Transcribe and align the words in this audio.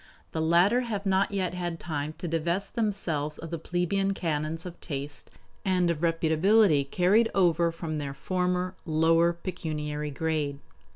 The 0.31 0.41
latter 0.41 0.81
have 0.81 1.05
not 1.05 1.29
yet 1.29 1.53
had 1.53 1.79
time 1.79 2.15
to 2.17 2.27
divest 2.27 2.73
themselves 2.73 3.37
of 3.37 3.51
the 3.51 3.59
plebeian 3.59 4.15
canons 4.15 4.65
of 4.65 4.81
taste 4.81 5.29
and 5.63 5.91
of 5.91 5.99
reputability 5.99 6.89
carried 6.89 7.29
over 7.35 7.71
from 7.71 7.99
their 7.99 8.15
former, 8.15 8.73
lower 8.83 9.31
pecuniary 9.31 10.09
grade. 10.09 10.57